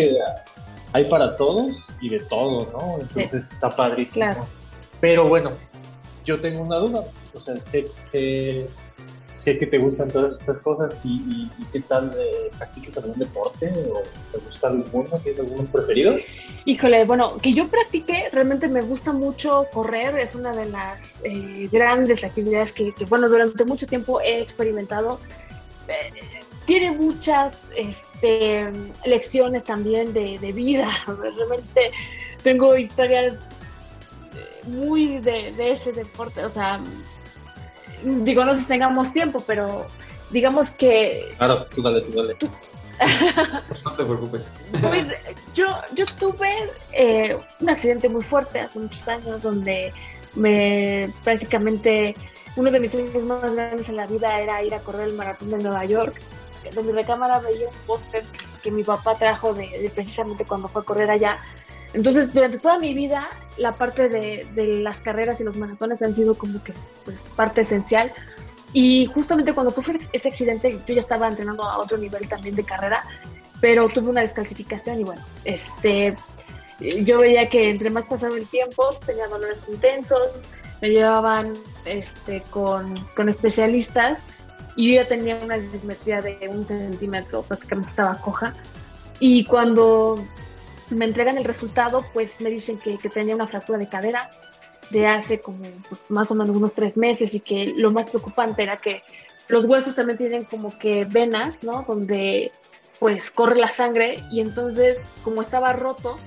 hay 0.93 1.08
para 1.08 1.38
todos 1.38 1.89
y 2.01 2.10
de 2.10 2.19
todo, 2.22 2.69
¿no? 2.72 3.01
Entonces 3.01 3.51
está 3.51 3.75
padrísimo. 3.75 4.48
Pero 5.00 5.27
bueno, 5.27 5.51
yo 6.25 6.39
tengo 6.39 6.62
una 6.62 6.77
duda. 6.77 7.05
O 7.34 7.39
sea, 7.39 7.60
sé, 7.60 7.88
sé, 8.00 9.58
que 9.58 9.65
te 9.65 9.77
gustan 9.77 10.12
todas 10.12 10.39
estas 10.39 10.62
cosas 10.62 11.01
y, 11.05 11.50
qué 11.72 11.79
tal, 11.81 12.12
eh, 12.17 12.51
¿practicas 12.58 12.98
algún 12.98 13.19
deporte 13.19 13.72
o 13.91 14.01
te 14.31 14.38
gusta 14.43 14.67
alguno? 14.67 15.10
¿Tienes 15.19 15.39
alguno 15.39 15.63
preferido? 15.72 16.15
Híjole, 16.65 17.05
bueno, 17.05 17.38
que 17.38 17.53
yo 17.53 17.67
practique, 17.67 18.29
realmente 18.31 18.67
me 18.67 18.81
gusta 18.81 19.13
mucho 19.13 19.67
correr, 19.72 20.19
es 20.19 20.36
una 20.36 20.51
de 20.51 20.67
las 20.69 21.22
eh, 21.24 21.69
grandes 21.72 22.24
actividades 22.24 22.74
que, 22.74 22.93
bueno, 23.08 23.29
durante 23.29 23.63
mucho 23.63 23.88
tiempo 23.88 24.19
he 24.22 24.41
experimentado. 24.41 25.19
Eh, 25.88 26.38
tiene 26.69 26.91
muchas 26.91 27.55
este, 27.75 28.71
lecciones 29.03 29.63
también 29.63 30.13
de, 30.13 30.38
vida. 30.53 30.91
Realmente 31.07 31.91
tengo 32.43 32.77
historias 32.77 33.33
eh, 33.33 34.67
muy 34.67 35.17
de, 35.17 35.51
ese 35.57 35.91
deporte. 35.91 36.45
O 36.45 36.49
sea, 36.51 36.79
digo, 38.03 38.45
no 38.45 38.53
sé 38.53 38.61
si 38.61 38.67
tengamos 38.67 39.11
tiempo, 39.11 39.43
pero 39.47 39.88
digamos 40.29 40.69
que... 40.69 41.33
Claro, 41.39 41.65
tú 41.73 41.81
dale, 41.81 42.01
tú 42.01 42.11
dale. 42.11 42.38
no 43.85 43.91
te 43.95 44.05
preocupes. 44.05 44.51
Pues 44.79 45.07
yo, 45.55 45.75
yo 45.95 46.05
tuve 46.19 46.53
eh, 46.91 47.35
un 47.61 47.69
accidente 47.71 48.09
muy 48.09 48.21
fuerte 48.21 48.59
hace 48.59 48.77
muchos 48.77 49.07
años 49.07 49.41
donde 49.41 49.91
me 50.35 51.11
prácticamente 51.23 52.15
uno 52.55 52.69
de 52.69 52.79
mis 52.79 52.91
sueños 52.91 53.23
más 53.23 53.55
grandes 53.55 53.89
en 53.89 53.95
la 53.95 54.05
vida 54.05 54.39
era 54.39 54.63
ir 54.63 54.75
a 54.75 54.81
correr 54.81 55.07
el 55.07 55.15
maratón 55.15 55.49
de 55.49 55.57
Nueva 55.57 55.83
York. 55.85 56.21
De 56.63 56.83
mi 56.83 56.91
recámara 56.91 57.39
veía 57.39 57.67
un 57.67 57.75
póster 57.85 58.23
que 58.61 58.71
mi 58.71 58.83
papá 58.83 59.15
trajo 59.15 59.53
de, 59.53 59.91
precisamente 59.93 60.45
cuando 60.45 60.67
fue 60.67 60.81
a 60.81 60.85
correr 60.85 61.09
allá. 61.11 61.37
Entonces, 61.93 62.33
durante 62.33 62.59
toda 62.59 62.77
mi 62.77 62.93
vida, 62.93 63.29
la 63.57 63.73
parte 63.73 64.09
de, 64.09 64.47
las 64.83 65.01
carreras 65.01 65.41
y 65.41 65.43
los 65.43 65.55
maratones 65.55 66.01
han 66.01 66.15
sido 66.15 66.37
como 66.37 66.63
que 66.63 66.73
pues, 67.05 67.27
parte 67.35 67.61
esencial. 67.61 68.11
Y 68.73 69.07
justamente 69.07 69.53
cuando 69.53 69.71
sufrí 69.71 69.99
ese 70.13 70.27
accidente, 70.27 70.79
yo 70.85 70.93
ya 70.93 70.99
estaba 70.99 71.27
entrenando 71.27 71.63
a 71.63 71.79
otro 71.79 71.97
nivel 71.97 72.29
también 72.29 72.55
de 72.55 72.63
carrera, 72.63 73.03
pero 73.61 73.87
tuve 73.87 74.09
una 74.09 74.21
descalcificación 74.21 74.99
y 74.99 75.03
bueno, 75.03 75.23
este, 75.43 76.15
yo 77.03 77.19
veía 77.19 77.49
que 77.49 77.71
entre 77.71 77.89
más 77.89 78.05
pasaba 78.05 78.37
el 78.37 78.47
tiempo, 78.47 78.93
tenía 79.05 79.27
dolores 79.27 79.67
intensos, 79.67 80.27
me 80.81 80.89
llevaban 80.89 81.57
este, 81.85 82.43
con, 82.51 82.95
con 83.15 83.27
especialistas 83.27 84.21
y 84.75 84.89
yo 84.89 85.01
ya 85.01 85.07
tenía 85.07 85.38
una 85.38 85.57
dismetría 85.57 86.21
de 86.21 86.49
un 86.49 86.65
centímetro, 86.65 87.43
prácticamente 87.43 87.89
estaba 87.89 88.19
coja. 88.19 88.53
Y 89.19 89.43
cuando 89.45 90.23
me 90.89 91.05
entregan 91.05 91.38
el 91.38 91.43
resultado, 91.43 92.05
pues 92.13 92.39
me 92.41 92.49
dicen 92.49 92.77
que, 92.77 92.97
que 92.97 93.09
tenía 93.09 93.35
una 93.35 93.47
fractura 93.47 93.77
de 93.77 93.89
cadera 93.89 94.31
de 94.89 95.07
hace 95.07 95.39
como 95.39 95.59
pues, 95.88 96.01
más 96.09 96.31
o 96.31 96.35
menos 96.35 96.55
unos 96.55 96.73
tres 96.73 96.97
meses 96.97 97.35
y 97.35 97.39
que 97.39 97.73
lo 97.75 97.91
más 97.91 98.09
preocupante 98.09 98.63
era 98.63 98.77
que 98.77 99.03
los 99.47 99.65
huesos 99.65 99.95
también 99.95 100.17
tienen 100.17 100.43
como 100.45 100.77
que 100.77 101.05
venas, 101.05 101.63
¿no? 101.63 101.83
Donde 101.83 102.51
pues 102.99 103.31
corre 103.31 103.57
la 103.57 103.71
sangre 103.71 104.23
y 104.31 104.41
entonces 104.41 104.97
como 105.23 105.41
estaba 105.41 105.73
roto, 105.73 106.17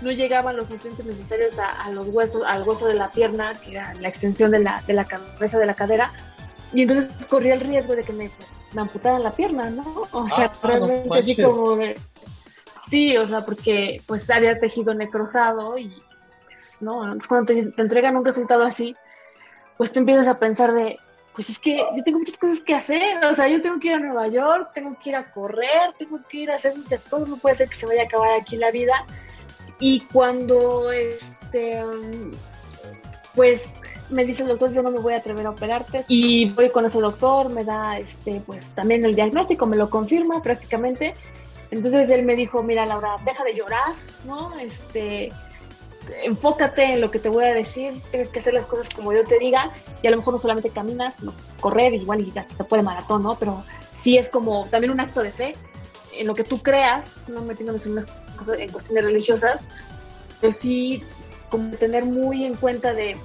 no 0.00 0.10
llegaban 0.10 0.56
los 0.56 0.70
nutrientes 0.70 1.04
necesarios 1.04 1.54
a, 1.58 1.90
los 1.90 2.08
huesos, 2.08 2.42
al 2.46 2.62
hueso 2.62 2.86
de 2.86 2.94
la 2.94 3.10
pierna, 3.12 3.54
que 3.60 3.72
era 3.72 3.94
la 3.94 4.08
extensión 4.08 4.50
de 4.50 4.60
la, 4.60 4.82
de 4.86 4.94
la 4.94 5.04
cabeza 5.04 5.58
de 5.58 5.66
la 5.66 5.74
cadera, 5.74 6.10
y 6.72 6.82
entonces 6.82 7.26
corría 7.26 7.54
el 7.54 7.60
riesgo 7.60 7.96
de 7.96 8.04
que 8.04 8.12
me, 8.12 8.30
pues, 8.30 8.48
me 8.72 8.82
amputaran 8.82 9.22
la 9.22 9.32
pierna, 9.32 9.70
¿no? 9.70 10.06
O 10.12 10.28
sea, 10.28 10.52
ah, 10.62 10.66
realmente 10.66 11.18
así 11.18 11.42
como 11.42 11.78
Sí, 12.88 13.16
o 13.16 13.28
sea, 13.28 13.44
porque 13.44 14.02
pues 14.06 14.28
había 14.30 14.58
tejido 14.58 14.94
necrosado 14.94 15.78
y 15.78 15.94
pues, 16.46 16.82
¿no? 16.82 17.04
Entonces 17.04 17.28
cuando 17.28 17.46
te, 17.46 17.62
te 17.70 17.82
entregan 17.82 18.16
un 18.16 18.24
resultado 18.24 18.64
así, 18.64 18.96
pues 19.76 19.92
tú 19.92 20.00
empiezas 20.00 20.26
a 20.26 20.38
pensar 20.38 20.72
de, 20.72 20.98
pues 21.34 21.50
es 21.50 21.58
que 21.58 21.78
yo 21.78 22.04
tengo 22.04 22.18
muchas 22.18 22.36
cosas 22.36 22.60
que 22.60 22.74
hacer, 22.74 23.24
o 23.24 23.34
sea, 23.34 23.48
yo 23.48 23.62
tengo 23.62 23.78
que 23.78 23.88
ir 23.88 23.94
a 23.94 23.98
Nueva 23.98 24.28
York, 24.28 24.70
tengo 24.74 24.96
que 25.02 25.10
ir 25.10 25.16
a 25.16 25.30
correr, 25.32 25.94
tengo 25.98 26.20
que 26.28 26.38
ir 26.38 26.50
a 26.50 26.56
hacer 26.56 26.76
muchas 26.76 27.04
cosas, 27.04 27.28
no 27.28 27.36
puede 27.36 27.56
ser 27.56 27.68
que 27.68 27.76
se 27.76 27.86
vaya 27.86 28.02
a 28.02 28.04
acabar 28.06 28.40
aquí 28.40 28.56
la 28.56 28.70
vida 28.70 29.06
y 29.78 30.00
cuando 30.12 30.90
este, 30.90 31.82
pues 33.34 33.64
me 34.10 34.24
dice 34.24 34.42
el 34.42 34.48
doctor, 34.48 34.72
yo 34.72 34.82
no 34.82 34.90
me 34.90 34.98
voy 34.98 35.14
a 35.14 35.18
atrever 35.18 35.46
a 35.46 35.50
operarte. 35.50 36.04
Y 36.08 36.50
voy 36.50 36.70
con 36.70 36.84
ese 36.84 37.00
doctor, 37.00 37.48
me 37.48 37.64
da 37.64 37.98
este, 37.98 38.42
pues 38.44 38.70
también 38.70 39.04
el 39.04 39.14
diagnóstico, 39.14 39.66
me 39.66 39.76
lo 39.76 39.88
confirma 39.90 40.42
prácticamente. 40.42 41.14
Entonces 41.70 42.10
él 42.10 42.24
me 42.24 42.34
dijo, 42.36 42.62
mira 42.62 42.86
Laura, 42.86 43.16
deja 43.24 43.44
de 43.44 43.54
llorar, 43.54 43.94
¿no? 44.24 44.58
Este, 44.58 45.30
enfócate 46.24 46.94
en 46.94 47.00
lo 47.00 47.10
que 47.10 47.18
te 47.18 47.28
voy 47.28 47.44
a 47.44 47.54
decir, 47.54 48.00
tienes 48.10 48.28
que 48.28 48.40
hacer 48.40 48.54
las 48.54 48.66
cosas 48.66 48.88
como 48.90 49.12
yo 49.12 49.24
te 49.24 49.38
diga, 49.38 49.70
y 50.02 50.06
a 50.06 50.10
lo 50.10 50.16
mejor 50.16 50.34
no 50.34 50.38
solamente 50.38 50.70
caminas, 50.70 51.16
sino 51.16 51.32
correr, 51.60 51.94
igual 51.94 52.20
y 52.20 52.32
ya 52.32 52.48
se 52.48 52.64
puede 52.64 52.82
maratón, 52.82 53.22
¿no? 53.22 53.36
Pero 53.36 53.62
sí 53.96 54.18
es 54.18 54.28
como 54.30 54.66
también 54.66 54.92
un 54.92 55.00
acto 55.00 55.22
de 55.22 55.30
fe 55.30 55.56
en 56.16 56.26
lo 56.26 56.34
que 56.34 56.44
tú 56.44 56.60
creas, 56.60 57.06
no 57.28 57.42
metiéndonos 57.42 57.86
en 57.86 57.92
unas 57.92 58.06
en 58.58 58.72
cuestiones 58.72 59.04
religiosas, 59.04 59.60
pero 60.40 60.52
sí 60.52 61.02
como 61.50 61.76
tener 61.76 62.04
muy 62.04 62.44
en 62.44 62.54
cuenta 62.54 62.92
de, 62.94 63.16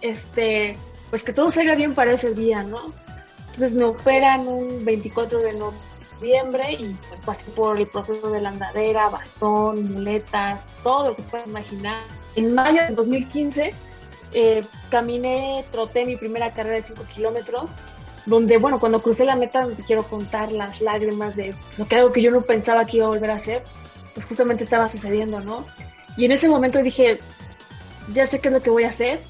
este, 0.00 0.76
pues 1.10 1.22
que 1.22 1.32
todo 1.32 1.50
salga 1.50 1.74
bien 1.74 1.94
para 1.94 2.12
ese 2.12 2.34
día, 2.34 2.62
¿no? 2.62 2.92
Entonces 3.46 3.74
me 3.74 3.84
operan 3.84 4.46
un 4.46 4.84
24 4.84 5.38
de 5.38 5.52
noviembre 5.54 6.72
y 6.74 6.96
pues 7.08 7.20
pasé 7.24 7.44
por 7.52 7.78
el 7.78 7.86
proceso 7.86 8.30
de 8.30 8.40
la 8.40 8.50
andadera, 8.50 9.08
bastón, 9.08 9.92
muletas, 9.92 10.66
todo 10.82 11.08
lo 11.08 11.16
que 11.16 11.22
puedas 11.22 11.46
imaginar. 11.46 12.00
En 12.36 12.54
mayo 12.54 12.82
de 12.82 12.94
2015 12.94 13.74
eh, 14.32 14.64
caminé, 14.90 15.64
troté 15.72 16.04
mi 16.04 16.16
primera 16.16 16.52
carrera 16.52 16.76
de 16.76 16.82
5 16.82 17.02
kilómetros, 17.14 17.76
donde, 18.26 18.58
bueno, 18.58 18.78
cuando 18.78 19.00
crucé 19.00 19.24
la 19.24 19.36
meta, 19.36 19.66
te 19.74 19.82
quiero 19.82 20.04
contar 20.04 20.52
las 20.52 20.80
lágrimas 20.80 21.34
de 21.34 21.54
lo 21.78 21.88
que 21.88 21.96
algo 21.96 22.12
que 22.12 22.20
yo 22.20 22.30
no 22.30 22.42
pensaba 22.42 22.84
que 22.84 22.98
iba 22.98 23.06
a 23.06 23.10
volver 23.10 23.30
a 23.30 23.34
hacer, 23.34 23.62
pues 24.14 24.26
justamente 24.26 24.64
estaba 24.64 24.86
sucediendo, 24.88 25.40
¿no? 25.40 25.64
Y 26.16 26.26
en 26.26 26.32
ese 26.32 26.48
momento 26.48 26.82
dije, 26.82 27.18
ya 28.12 28.26
sé 28.26 28.40
qué 28.40 28.48
es 28.48 28.54
lo 28.54 28.62
que 28.62 28.70
voy 28.70 28.84
a 28.84 28.90
hacer. 28.90 29.20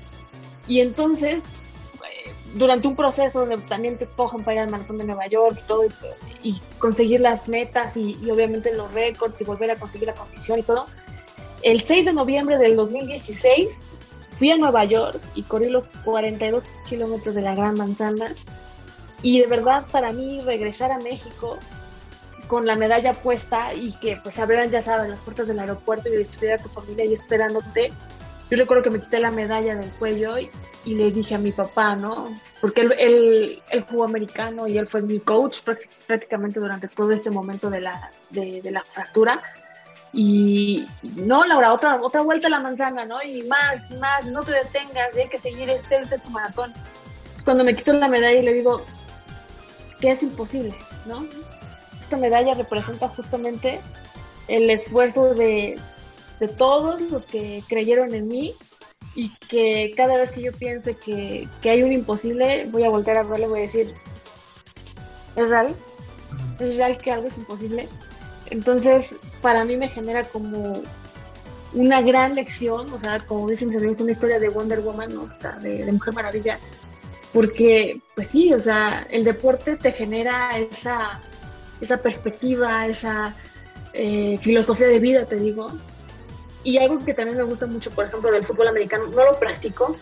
Y 0.69 0.81
entonces, 0.81 1.43
eh, 1.95 2.33
durante 2.55 2.87
un 2.87 2.95
proceso 2.95 3.41
donde 3.41 3.57
también 3.67 3.97
te 3.97 4.05
escojan 4.05 4.45
para 4.45 4.55
ir 4.55 4.61
al 4.61 4.71
maratón 4.71 4.99
de 4.99 5.05
Nueva 5.05 5.27
York 5.27 5.59
y 5.61 5.67
todo, 5.67 5.85
y, 6.43 6.61
conseguir 6.79 7.21
las 7.21 7.49
metas 7.49 7.97
y, 7.97 8.15
obviamente 8.31 8.73
los 8.75 8.93
récords 8.93 9.41
y 9.41 9.45
volver 9.45 9.71
a 9.73 9.77
conseguir 9.77 10.07
la 10.07 10.15
condición 10.15 10.61
y 10.61 10.63
todo, 10.63 10.87
el 11.63 11.81
6 11.81 12.05
de 12.05 12.13
noviembre 12.13 12.59
del 12.59 12.77
2016 12.77 13.83
fui 14.37 14.53
a 14.53 14.57
Nueva 14.57 14.85
York 14.85 15.21
y 15.35 15.43
corrí 15.43 15.69
los 15.69 15.89
42 16.05 16.63
kilómetros 16.89 17.35
de 17.35 17.43
la 17.43 17.57
Gran 17.57 17.75
Manzana. 17.77 18.33
Y 19.23 19.41
de 19.41 19.49
verdad, 19.49 19.85
para 19.91 20.13
mí, 20.13 20.41
regresar 20.43 20.93
a 20.93 20.99
México 20.99 21.59
con 22.47 22.67
la 22.67 22.77
medalla 22.77 23.13
puesta 23.13 23.75
y 23.75 23.93
que 23.99 24.17
pues 24.23 24.39
abrieran, 24.39 24.71
ya 24.71 24.81
sabes, 24.81 25.11
las 25.11 25.21
puertas 25.21 25.49
del 25.49 25.59
aeropuerto 25.59 26.09
y 26.09 26.21
estuviera 26.21 26.59
tu 26.59 26.69
familia 26.69 27.05
ahí 27.05 27.13
esperándote. 27.13 27.93
Yo 28.51 28.57
recuerdo 28.57 28.83
que 28.83 28.91
me 28.91 29.01
quité 29.01 29.19
la 29.21 29.31
medalla 29.31 29.75
del 29.75 29.91
cuello 29.93 30.37
y, 30.39 30.51
le 30.85 31.11
dije 31.11 31.35
a 31.35 31.39
mi 31.39 31.53
papá, 31.53 31.97
¿no? 31.97 32.35
Porque 32.63 32.81
él, 32.81 32.95
él, 32.99 33.63
él, 33.69 33.85
jugó 33.89 34.05
americano 34.05 34.67
y 34.67 34.79
él 34.79 34.87
fue 34.87 35.03
mi 35.03 35.21
coach 35.21 35.59
prácticamente 36.07 36.59
durante 36.59 36.89
todo 36.89 37.11
ese 37.11 37.31
momento 37.31 37.69
de 37.69 37.83
la, 37.83 38.11
de, 38.31 38.63
la 38.71 38.83
fractura. 38.85 39.43
Y 40.15 40.89
no, 41.03 41.45
Laura, 41.45 41.75
otra, 41.75 42.01
otra 42.01 42.23
vuelta 42.23 42.47
a 42.47 42.51
la 42.51 42.61
manzana, 42.61 43.05
¿no? 43.05 43.23
Y 43.23 43.43
más, 43.43 43.91
más, 43.99 44.25
no 44.25 44.43
te 44.43 44.53
detengas, 44.53 45.15
hay 45.15 45.29
que 45.29 45.39
seguir 45.39 45.69
este, 45.69 45.99
este 45.99 46.15
es 46.15 46.23
tu 46.23 46.31
maratón. 46.31 46.73
Es 47.31 47.43
cuando 47.43 47.65
me 47.65 47.77
quito 47.77 47.93
la 47.93 48.09
medalla 48.09 48.41
y 48.41 48.43
le 48.43 48.55
digo 48.55 48.83
que 50.01 50.13
es 50.13 50.23
imposible, 50.23 50.75
¿no? 51.05 51.27
esta 52.09 52.17
medalla 52.17 52.55
representa 52.55 53.07
justamente 53.09 53.81
el 54.49 54.71
esfuerzo 54.71 55.35
de, 55.35 55.79
todos 56.47 57.01
los 57.01 57.27
que 57.27 57.65
creyeron 57.69 58.15
en 58.15 58.29
mí 58.29 58.55
y 59.17 59.35
que 59.49 59.93
cada 59.97 60.17
vez 60.17 60.31
que 60.31 60.43
yo 60.43 60.53
piense 60.53 60.95
que, 60.95 61.49
hay 61.65 61.83
un 61.83 61.93
imposible, 61.93 62.67
voy 62.71 62.85
a 62.85 62.91
volver 62.91 63.17
a 63.17 63.25
verle 63.25 63.47
y 63.47 63.49
voy 63.49 63.59
a 63.59 63.63
decir, 63.63 63.95
¿es 65.35 65.49
real? 65.49 65.75
¿Es 66.61 66.77
real 66.77 66.97
que 66.99 67.11
algo 67.11 67.27
es 67.27 67.39
imposible? 67.39 67.89
Entonces, 68.51 69.17
para 69.43 69.65
mí 69.65 69.77
me 69.77 69.89
genera 69.89 70.25
como 70.25 70.83
una 71.73 72.01
gran 72.03 72.35
lección, 72.37 72.93
o 72.93 73.01
sea, 73.03 73.27
como 73.27 73.49
dicen, 73.49 73.71
es 73.73 74.01
una 74.01 74.13
historia 74.13 74.39
de 74.39 74.49
Wonder 74.49 74.81
Woman, 74.81 75.15
¿no? 75.15 75.29
de, 75.61 75.85
de 75.85 75.93
Mujer 75.93 76.15
Maravilla, 76.15 76.59
porque, 77.33 78.01
pues 78.15 78.29
sí, 78.29 78.55
o 78.55 78.61
sea, 78.61 79.07
el 79.11 79.25
deporte 79.25 79.77
te 79.77 79.93
genera 79.93 80.57
esa 80.59 81.21
esa 81.81 81.99
perspectiva, 81.99 82.87
esa 82.87 83.35
eh, 83.93 84.39
filosofía 84.43 84.89
de 84.89 84.99
vida, 84.99 85.25
te 85.27 85.37
digo. 85.37 85.73
Y 86.65 86.79
algo 86.79 87.05
que 87.05 87.15
también 87.15 87.39
me 87.39 87.45
gusta 87.45 87.67
mucho, 87.67 87.91
por 87.91 88.07
ejemplo, 88.07 88.31
del 88.31 88.45
fútbol 88.45 88.69
americano, 88.69 89.07
no 89.07 89.25
lo 89.25 89.39
practico, 89.39 89.97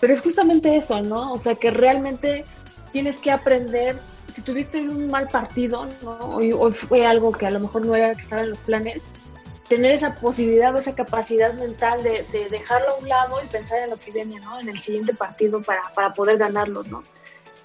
pero 0.00 0.14
es 0.14 0.20
justamente 0.20 0.76
eso, 0.76 1.00
¿no? 1.02 1.32
O 1.32 1.38
sea, 1.38 1.54
que 1.54 1.70
realmente 1.70 2.44
tienes 2.92 3.18
que 3.18 3.30
aprender, 3.30 3.98
si 4.32 4.42
tuviste 4.42 4.80
un 4.80 5.10
mal 5.10 5.28
partido, 5.28 5.86
¿no? 6.02 6.36
Hoy, 6.36 6.52
fue 6.72 7.06
algo 7.06 7.32
que 7.32 7.46
a 7.46 7.50
lo 7.50 7.60
mejor 7.60 7.84
no 7.84 7.94
era 7.94 8.14
que 8.14 8.20
estaba 8.20 8.42
en 8.42 8.50
los 8.50 8.60
planes, 8.60 9.02
tener 9.68 9.92
esa 9.92 10.14
posibilidad, 10.14 10.76
esa 10.78 10.94
capacidad 10.94 11.52
mental 11.54 12.02
de, 12.02 12.24
de, 12.32 12.48
dejarlo 12.50 12.90
a 12.90 12.98
un 12.98 13.08
lado 13.08 13.40
y 13.44 13.48
pensar 13.48 13.80
en 13.80 13.90
lo 13.90 13.96
que 13.96 14.12
viene, 14.12 14.38
¿no? 14.40 14.60
En 14.60 14.68
el 14.68 14.78
siguiente 14.78 15.12
partido 15.12 15.60
para, 15.60 15.92
para 15.94 16.14
poder 16.14 16.38
ganarlo, 16.38 16.84
¿no? 16.84 17.02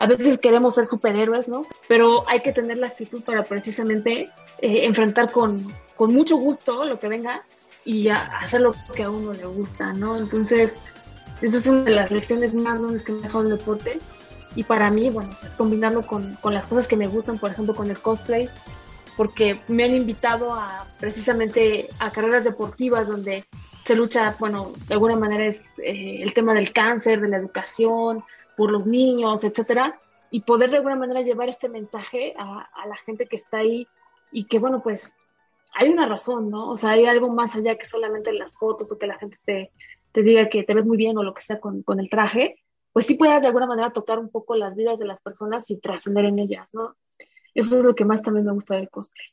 a 0.01 0.07
veces 0.07 0.39
queremos 0.39 0.74
ser 0.74 0.88
superhéroes, 0.88 1.48
¿no? 1.48 1.63
Pero 1.88 2.27
hay 2.27 2.39
que 2.39 2.51
tener 2.51 2.79
la 2.79 2.88
actitud 2.88 3.21
para 3.21 3.43
precisamente 3.43 4.31
eh, 4.57 4.86
enfrentar 4.86 5.31
con, 5.31 5.63
con, 5.95 6.12
mucho 6.12 6.38
gusto 6.38 6.86
lo 6.86 7.00
que 7.00 7.07
venga 7.07 7.43
y 7.83 8.09
hacer 8.09 8.61
lo 8.61 8.75
que 8.95 9.03
a 9.03 9.09
uno 9.09 9.33
le 9.33 9.45
gusta, 9.45 9.93
¿no? 9.93 10.17
Entonces, 10.17 10.73
esa 11.41 11.57
es 11.57 11.65
una 11.65 11.81
de 11.83 11.91
las 11.91 12.11
lecciones 12.11 12.53
más 12.53 12.79
grandes 12.79 13.03
que 13.03 13.11
me 13.11 13.19
ha 13.19 13.23
dejado 13.23 13.43
el 13.43 13.57
deporte 13.57 14.00
y 14.55 14.63
para 14.63 14.89
mí, 14.89 15.09
bueno, 15.09 15.35
pues 15.39 15.53
combinarlo 15.55 16.05
con, 16.05 16.35
con 16.35 16.53
las 16.53 16.67
cosas 16.67 16.88
que 16.88 16.97
me 16.97 17.07
gustan, 17.07 17.39
por 17.39 17.51
ejemplo, 17.51 17.75
con 17.75 17.89
el 17.89 17.97
cosplay, 17.97 18.50
porque 19.17 19.59
me 19.67 19.83
han 19.85 19.95
invitado 19.95 20.53
a 20.53 20.85
precisamente 21.00 21.88
a 22.00 22.11
carreras 22.11 22.43
deportivas 22.43 23.07
donde 23.07 23.45
se 23.83 23.95
lucha, 23.95 24.35
bueno, 24.39 24.73
de 24.88 24.93
alguna 24.93 25.15
manera 25.15 25.45
es 25.45 25.79
eh, 25.79 26.21
el 26.21 26.33
tema 26.33 26.53
del 26.53 26.71
cáncer, 26.71 27.21
de 27.21 27.29
la 27.29 27.38
educación, 27.38 28.23
por 28.55 28.71
los 28.71 28.88
niños, 28.88 29.43
etcétera, 29.43 30.00
y 30.29 30.41
poder 30.41 30.69
de 30.69 30.77
alguna 30.77 30.95
manera 30.95 31.21
llevar 31.21 31.50
este 31.50 31.67
mensaje 31.67 32.33
a, 32.38 32.69
a, 32.73 32.88
la 32.88 32.95
gente 32.97 33.25
que 33.25 33.35
está 33.35 33.57
ahí 33.57 33.88
y 34.31 34.43
que, 34.45 34.59
bueno, 34.59 34.81
pues 34.83 35.23
hay 35.74 35.90
una 35.90 36.08
razón, 36.08 36.50
¿no? 36.50 36.70
O 36.70 36.78
sea, 36.78 36.92
hay 36.92 37.06
algo 37.06 37.30
más 37.30 37.56
allá 37.56 37.78
que 37.78 37.86
solamente 37.86 38.34
las 38.34 38.58
fotos 38.58 38.92
o 38.92 38.98
que 38.98 39.08
la 39.08 39.18
gente 39.18 39.38
te, 39.46 39.72
te 40.12 40.24
diga 40.24 40.50
que 40.50 40.63
te 40.63 40.74
ves 40.74 40.86
muy 40.86 40.98
bien 40.98 41.18
o 41.18 41.24
lo 41.24 41.34
que 41.34 41.42
sea 41.42 41.60
con, 41.60 41.84
con 41.84 42.00
el 42.00 42.10
traje, 42.10 42.63
pues 42.94 43.06
sí 43.06 43.16
puedas 43.16 43.42
de 43.42 43.48
alguna 43.48 43.68
manera 43.68 43.94
tocar 43.94 44.20
un 44.20 44.30
poco 44.30 44.56
las 44.56 44.75
vidas 44.75 45.00
de 45.00 45.06
las 45.06 45.22
personas 45.22 45.70
y 45.72 45.80
trascender 45.80 46.25
en 46.25 46.40
ellas, 46.40 46.74
¿no? 46.74 46.96
Eso 47.54 47.80
es 47.80 47.86
lo 47.86 47.96
que 47.96 48.06
más 48.06 48.22
también 48.22 48.46
me 48.46 48.54
gusta 48.54 48.75
del 48.75 48.90
cosplay. 48.90 49.28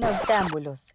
Noctámbulos. 0.00 0.94